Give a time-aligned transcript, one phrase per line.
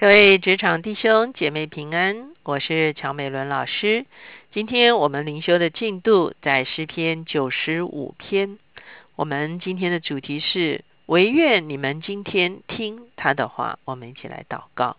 [0.00, 4.06] 各位职场弟兄姐妹平安，我是乔美伦老师。
[4.50, 8.58] 今天我们灵修的进度在诗篇九十五篇。
[9.14, 13.78] 我们今天的主题是唯愿你们今天听他的话。
[13.84, 14.96] 我们一起来祷告，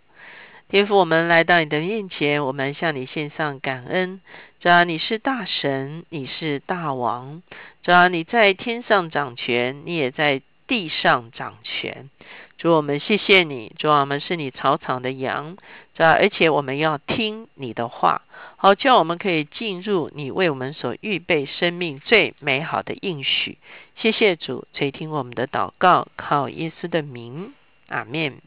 [0.70, 4.21] 天父，我们来到你的面前，我们向你献上感恩。
[4.59, 7.41] 主啊，你是大神，你是大王。
[7.81, 12.10] 主啊，你在天上掌权，你也在地上掌权。
[12.58, 15.58] 主我们谢谢你，主我们是你草场的羊，
[15.96, 18.21] 主而且我们要听你的话，
[18.56, 23.57] 好叫我们可以进入你为我们所预备生命最美好的应许。
[23.98, 27.54] 谢谢主垂听我们的祷告，靠耶稣的名，
[27.90, 28.38] 阿门。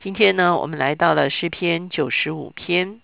[0.00, 3.00] 今天呢，我们来到了诗篇九十五篇，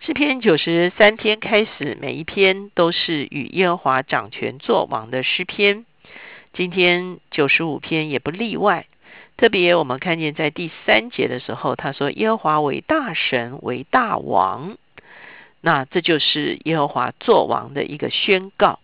[0.00, 5.84] 诗篇九十三篇开始，每一篇都是与耶和华掌权作王的诗篇，
[6.58, 8.86] 今天九十五篇也不例外。
[9.36, 14.76] 特别我们看见在第三节的时候，他说耶和华为大神，为大王，
[15.60, 18.80] 那这就是耶和华作王的一个宣告。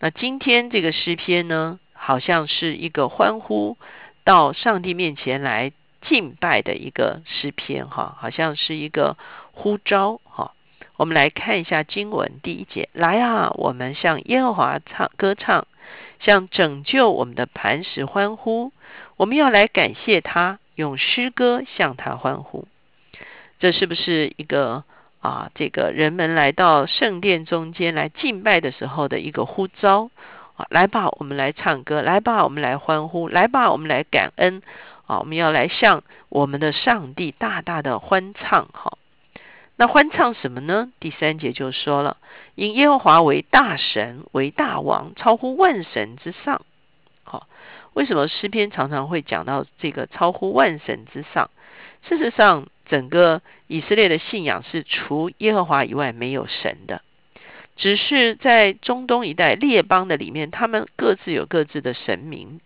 [0.00, 3.78] 那今天这个诗篇呢，好像是一个欢呼
[4.22, 9.16] 到上帝面前来敬拜的一个诗篇，哈，好像是一个
[9.52, 10.52] 呼召，哈。
[10.98, 15.66] 我们来看一下经文第一节，来啊，我们向耶和华唱歌唱，
[16.22, 18.72] 向拯救我们的磐石欢呼。
[19.16, 22.66] 我们要来感谢他，用诗歌向他欢呼。
[23.58, 24.84] 这是不是一个
[25.20, 25.50] 啊？
[25.54, 30.10] 这个人们来到圣殿中间来敬拜的时候的一个呼召
[30.56, 30.66] 啊！
[30.70, 34.62] 来吧，我们来唱歌；来吧，我们来欢呼；来吧，我们来感恩
[35.06, 35.20] 啊！
[35.20, 38.98] 我们要来向我们的上帝大大的欢唱哈。
[39.82, 40.92] 那欢唱什么呢？
[41.00, 42.16] 第三节就说了：
[42.54, 46.62] 因耶和华为大神，为大王，超乎万神之上。
[47.24, 47.48] 好。
[47.92, 51.50] 为什么诗篇常常会讲到这个超乎万神之上？
[52.08, 57.02] 事实上，整个以色列的信仰是除耶和华以外没有神的，
[57.74, 62.60] 只是在中东一带列邦的里面，他们各自有各自的神明。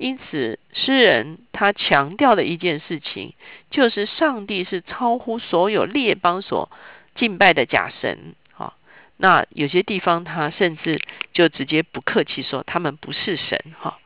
[0.00, 3.34] 因此，诗人他强调的一件事情，
[3.70, 6.70] 就是上帝是超乎所有列邦所
[7.14, 8.34] 敬拜的假神。
[8.56, 8.72] 啊，
[9.18, 11.02] 那有些地方他甚至
[11.34, 13.62] 就直接不客气说，他们不是神。
[13.78, 13.98] 哈。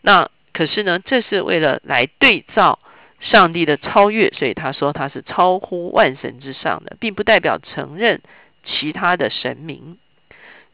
[0.00, 2.78] 那可是呢，这是为了来对照
[3.20, 8.22] 上帝的超越，所以他说他是超乎万神之上的，并不代表承认
[8.64, 9.98] 其他的神明。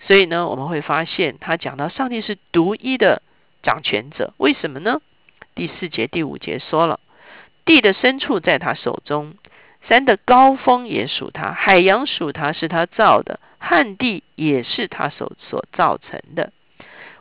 [0.06, 3.22] 所以呢，我们会发现他讲到上帝是独一的
[3.62, 5.00] 掌权者，为什么呢？
[5.54, 7.00] 第四节、第五节说了，
[7.64, 9.34] 地的深处在他手中，
[9.88, 16.52] 山的高峰也属他，海洋属他，是他造的，旱地也是他手所造成的。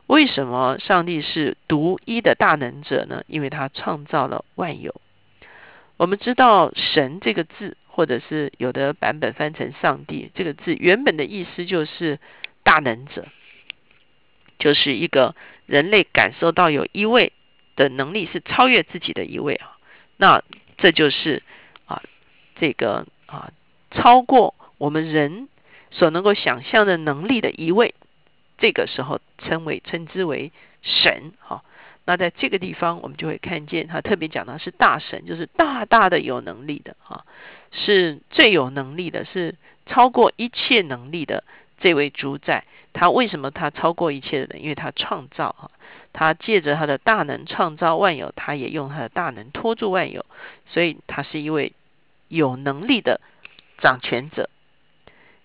[0.08, 3.24] 为什么上帝是独一的大能者呢？
[3.28, 4.96] 因为他创造了万有。
[5.98, 12.20] 我们知道“神”这个字，或者是有的版本翻成“上帝”这个字，原本的意思就是
[12.64, 13.28] 大能者，
[14.58, 15.36] 就是一个
[15.69, 17.31] 人类感受到有一位
[17.75, 19.78] 的能力是超越自己的一位啊。
[20.18, 20.44] 那
[20.78, 21.44] 这就是
[21.85, 22.02] 啊，
[22.56, 23.52] 这个啊，
[23.91, 25.47] 超过我们人
[25.91, 27.94] 所能够想象的能力的一位。
[28.58, 31.63] 这个时候称为称之为神哈，
[32.03, 37.24] 那在这个地方我们就会看见他特别讲的是大神，就是大大的有能力的哈，
[37.72, 41.46] 是最有能力的，是超过一切能力的
[41.79, 42.66] 这位主宰。
[42.94, 44.63] 他为什么他超过一切的人？
[44.63, 45.72] 因为他创造哈，
[46.13, 50.25] 他借着他的大能创造万有，他也用他的大能托住万有，
[50.67, 51.73] 所以他是一位
[52.28, 53.22] 有能力的
[53.79, 54.50] 掌权者。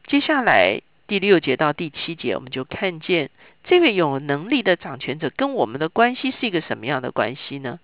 [0.07, 0.81] 接下来。
[1.07, 3.29] 第六节到第七节，我们就看见
[3.65, 7.79] 这位有能力的掌权者跟我们的关系是一个什么样的关系呢？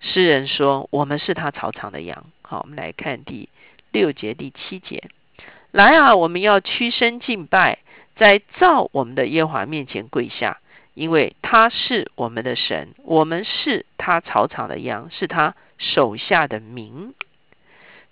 [0.00, 3.48] 诗人说：“我们是他草场的羊。”好，我们来看第
[3.92, 5.04] 六节、第七节。
[5.70, 7.78] 来啊，我们要屈身敬拜，
[8.16, 10.58] 在造我们的耶和华面前跪下，
[10.94, 17.14] 因为他是我们的神，我们是他草场的羊，是他手下的民。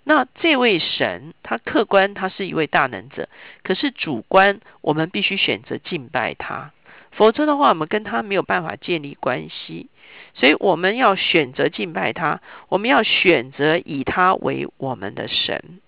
[0.03, 3.27] 那这位神，他客观他是一位大能者，
[3.63, 6.71] 可是主观我们必须选择敬拜他，
[7.11, 9.89] 否则的话，我们跟他没有办法建立关系。
[10.35, 12.39] 所以我们要选择敬拜他，
[12.69, 15.79] 我们要选择以他为我们的神，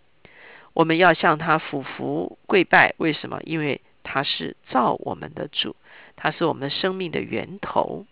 [0.80, 2.94] 我们要向他俯伏跪拜。
[2.96, 3.42] 为什么？
[3.44, 5.76] 因为他是造我们的主，
[6.16, 8.06] 他是我们生命的源头。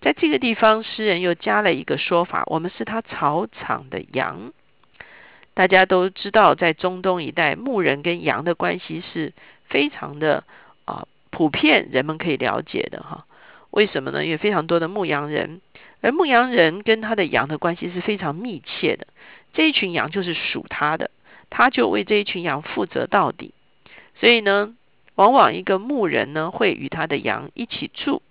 [0.00, 4.54] 在这个地方，诗人又加了一个说法：我们是他草场的羊。
[5.52, 9.34] 大家都知道，在中东一带，牧人跟羊的关系是
[9.68, 10.44] 非常的
[10.86, 13.26] 啊普遍，人们可以了解的哈。
[13.70, 14.24] 为什么呢？
[14.24, 15.60] 因为非常多的牧羊人
[16.00, 19.08] 而牧羊人跟他的羊的关系是非常密切的。
[19.52, 21.10] 这一群羊就是属他的，
[21.54, 23.52] 他就为这一群羊负责到底。
[24.16, 24.74] 所以呢，
[25.16, 28.22] 往往一个牧人呢会与他的羊一起住、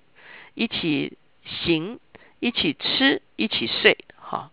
[0.55, 1.99] 一起行、
[2.39, 3.97] 一起吃、一起睡。
[4.17, 4.49] 哈，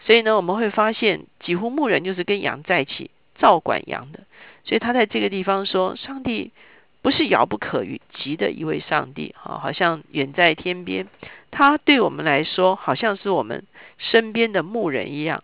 [0.00, 4.20] 所以呢，我们会发现，几乎牧人就是跟羊在一起照管羊的。
[4.64, 6.52] 所以他在这个地方说，上帝
[7.00, 11.08] 不是遥不可及的一位上帝，哈，好像远在天边。
[11.50, 13.64] 他对我们来说，好像是我们
[13.98, 15.42] 身边的牧人一样。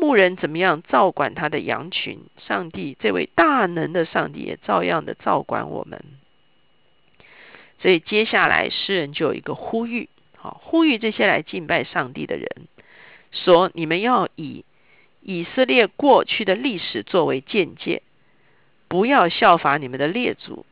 [0.00, 2.20] 牧人怎么样照管他的羊群？
[2.38, 6.02] 上帝这位大能的上帝也照样的照管我们。
[7.80, 12.48] 所以接下来诗人就有一个呼吁，好，呼吁这些来敬拜上帝的人，
[13.30, 14.64] 说：你们要以
[15.20, 18.02] 以色列过去的历史作为鉴戒。
[18.88, 20.66] 不要效法你们的列祖，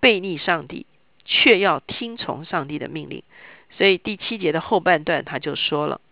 [0.00, 0.84] 背逆上帝，
[1.24, 3.22] 却要听从上帝的命令。
[3.70, 6.02] 所以第七节的后半段他就说了：“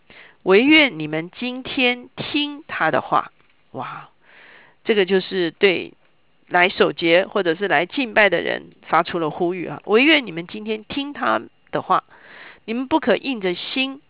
[0.47, 3.33] 唯愿你们今天听他的话。”
[3.73, 4.11] 哇，
[4.85, 5.93] 这个就是对
[6.47, 9.83] 来守节或者是来敬拜的人发出了呼吁啊！
[9.87, 12.05] 唯愿你们今天听他的话，
[12.65, 14.01] 你们不可硬着心，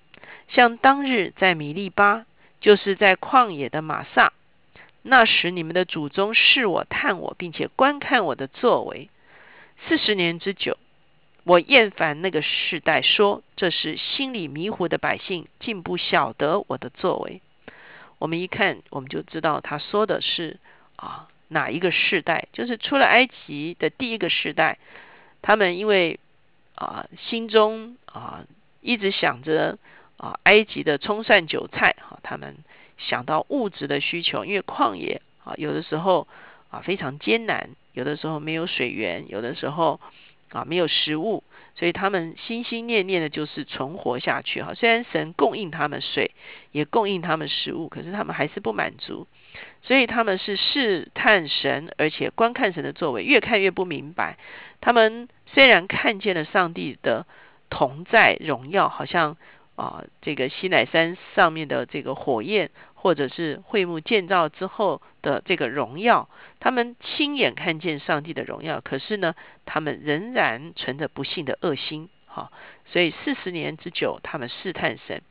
[0.49, 2.27] 像当日在米利巴，
[2.61, 4.35] 就是在旷野的马萨。
[5.03, 9.09] 那时你们的祖宗视我、探我，并且观看我的作为，
[9.89, 10.77] 四十年之久，
[11.47, 17.41] 我厌烦那个世代，说这是心里迷糊的百姓，竟不晓得我的作为。
[18.19, 20.59] 我们一看，我们就知道他说的是
[20.97, 24.79] 啊哪一个世代，就是出了埃及的第一个世代。
[25.41, 26.19] 他们因为
[26.75, 28.45] 啊心中啊
[28.81, 29.79] 一直想着
[30.17, 32.57] 啊埃及的葱蒜韭菜，哈，他们。
[32.99, 36.27] 想到物质的需求，因为旷野啊，有的时候
[36.71, 40.01] 啊非常艰难，有的时候没有水源，有的时候
[40.51, 41.45] 啊没有食物，
[41.75, 44.75] 所以他们心心念念的就是存活下去哈。
[44.75, 46.33] 虽然神供应他们水，
[46.73, 49.27] 也供应他们食物，可是他们还是不满足，
[49.83, 54.39] 所以他们是试探神，而且观看神的作为，越看越不明白。
[54.81, 57.27] 他们虽然看见了上帝的
[57.71, 59.37] 同在荣耀，好像。
[59.77, 66.29] 啊，这个西乃山上面的这个火焰，或者是会幕建造之后的这个荣耀，
[66.61, 69.35] 他们亲眼看见上帝的荣耀，可是呢，
[69.67, 72.51] 他们仍然存着不幸的恶心，哈，
[72.87, 75.23] 所以四十年之久，他们试探神，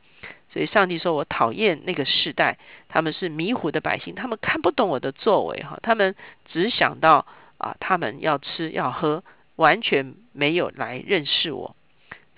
[0.52, 2.58] 所以上帝说我讨厌那个世代，
[2.88, 6.14] 他们是迷糊的百姓，他们看不懂我的作为，哈，他们
[6.44, 7.26] 只想到
[7.58, 9.24] 啊，他们要吃要喝，
[9.56, 11.74] 完全没有来认识我。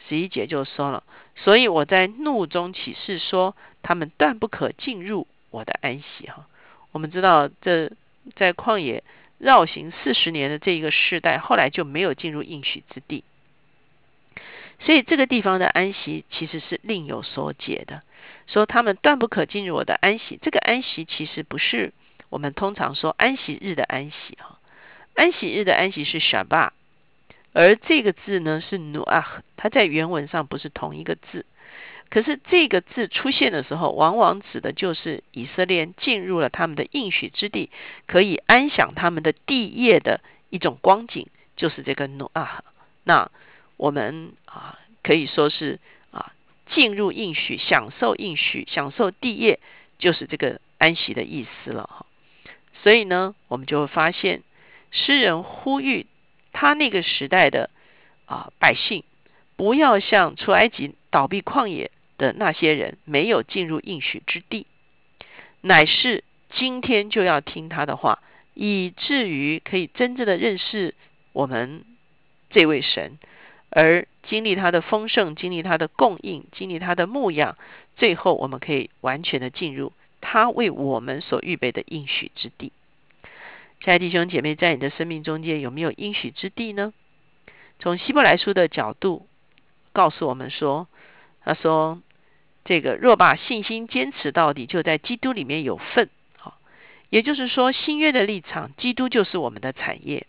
[0.08, 1.02] 十一节就说了，
[1.36, 6.26] 所以我在怒中起誓说，他们断不可进入我的安息。
[6.28, 6.46] 哈，
[6.92, 7.92] 我们知道这
[8.34, 9.04] 在旷野
[9.38, 13.22] 绕行四十年的这一个世代，后来就没有进入应许之地。
[14.80, 18.02] 所以这个地方的安息其实是另有所解的，
[18.46, 20.38] 说他们断不可进入我的安息。
[20.40, 21.92] 这个安息其实不是
[22.30, 24.38] 我们通常说安息日的安息。
[24.40, 24.58] 哈，
[25.14, 26.72] 安息日的安息是沙巴。
[27.58, 31.44] 而这个字呢是努啊，它在原文上不是同一个字，
[32.08, 37.70] 可是这个字出现的时候，往往指的就是以色列进入了他们的应许之地，
[38.06, 40.20] 可以安享他们的地业的
[40.50, 41.26] 一种光景，
[41.56, 42.62] 就是这个努啊。
[43.02, 43.28] 那
[43.76, 45.80] 我们啊可以说是
[46.12, 46.32] 啊
[46.70, 49.58] 进入应许、享受应许、享受地业，
[49.98, 52.06] 就是这个安息的意思了哈。
[52.84, 54.44] 所以呢，我们就会发现
[54.92, 56.06] 诗人呼吁。
[56.60, 57.70] 他那个时代的
[58.26, 59.04] 啊百姓，
[59.54, 64.66] 不要像出埃及倒闭旷野的那些人，没有进入应许之地，
[65.60, 68.18] 乃是今天就要听他的话，
[68.54, 70.96] 以至于可以真正的认识
[71.32, 71.84] 我们
[72.50, 73.20] 这位神，
[73.70, 77.56] 而经历他的丰盛，经历他的供应，经历他的牧养，
[77.96, 82.72] 最后我们可以完全的进入他为我们所预备的应许之地。
[83.80, 86.92] 亲爱的弟兄姐妹，在你的生命中间有没有应许之地呢？
[87.78, 89.28] 从希伯来书的角度
[89.92, 90.88] 告诉我们说，
[91.42, 92.02] 他说
[92.66, 96.58] ：“这个若把信心坚持到底，就在基督里面有份。”好，
[97.08, 100.26] 也就是说，新约的立场，基督就是我们的产业。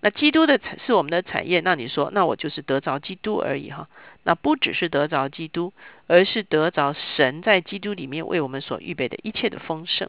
[0.00, 3.86] 那基督的产是我们的产业，那你说，那我就是得着基督而已哈？
[4.24, 5.74] 那不只是得着基督，
[6.06, 10.08] 而是得着神在基督里面为我们所预备的一切的丰盛。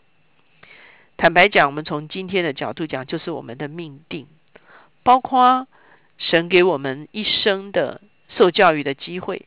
[1.18, 4.28] 坦白讲，我们从今天的角度讲，就是我们的命定，
[5.04, 5.68] 包括
[6.18, 9.46] 神给我们一生的受教育的机会，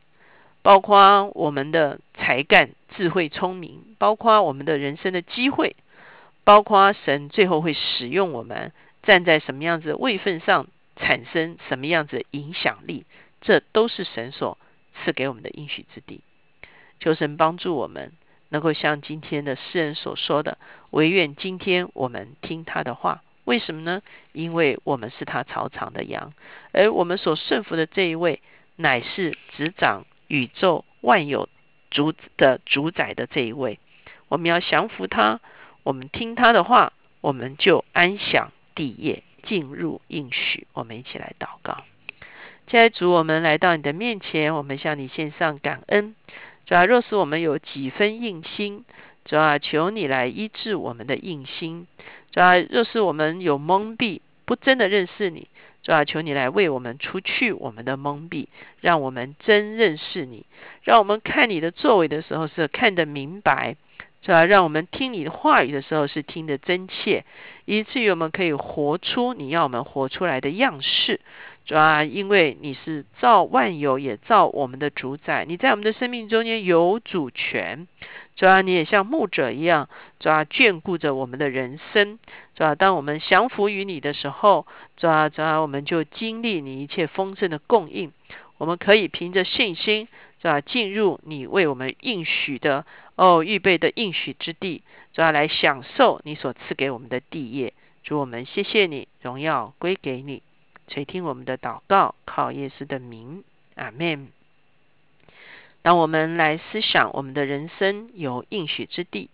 [0.63, 5.75] 包括我们的才干、智慧、聪明，包括我们的人生的机会，
[6.43, 8.71] 包括神最后会使用我们
[9.03, 13.05] 站在什么样子位份上，产生什么样子影响力，
[13.41, 14.57] 这都是神所
[14.95, 16.21] 赐给我们的应许之地。
[16.99, 18.13] 求神帮助我们，
[18.49, 20.57] 能够像今天的诗人所说的，
[20.91, 23.21] 唯愿今天我们听他的话。
[23.45, 24.01] 为什么呢？
[24.33, 26.33] 因为我们是他草场的羊，
[26.73, 28.41] 而我们所顺服的这一位，
[28.75, 31.47] 乃是执掌宇宙万有
[31.89, 33.79] 主的主宰的这一位。
[34.27, 35.39] 我们要降服他，
[35.83, 40.67] 我们听他的话，我们就安享地业，进入应许。
[40.73, 41.85] 我们一起来祷告。
[42.67, 46.15] 亲爱的主，我们来到你的面前，我们向你献上感恩。
[46.67, 48.83] 主啊，若是我们有几分硬心，
[49.23, 51.87] 主啊，求你来医治我们的硬心。
[52.33, 55.47] 主啊，若是我们有蒙蔽，不真的认识你，
[55.81, 58.47] 主啊，求你来为我们除去我们的蒙蔽，
[58.81, 60.45] 让我们真认识你，
[60.83, 63.77] 让我们看你的作为的时候是看得明白。
[64.23, 64.43] 是吧？
[64.43, 67.23] 让我们听你的话语的时候是听得真切，
[67.63, 71.21] 以至于我们可以活出你要我们活出来的样式。
[71.67, 77.89] 主要因为你是造万有也造我们的主宰，你在我们的生命中间有主权。
[78.37, 82.19] 主要你也像牧者一样，主要眷顾着我们的人生。
[82.55, 88.13] 主要当我们降服于你的时候，主要主要我们就经历你一切丰盛的供应。
[88.57, 90.07] 我们可以凭着信心，
[90.41, 90.61] 是吧？
[90.61, 97.73] 进入你为我们应许的哦预备的应许之地，主要来享受你所赐给我们的地业。
[98.03, 100.41] 主我们谢谢你，荣耀归给你，
[100.87, 103.43] 垂听我们的祷告，靠耶稣的名，
[103.75, 104.29] 阿门。
[105.81, 109.29] 当我们来思想我们的人生有应许之地，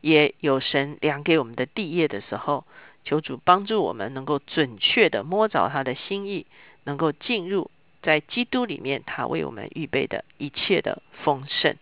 [0.00, 2.66] 也有神量给我们的地业的时候，
[3.04, 6.46] 求主帮助我们能够准确的摸着他的心意，
[6.84, 7.70] 能够进入。
[8.02, 11.76] 在基督里面，他为我们预备的一切的丰盛。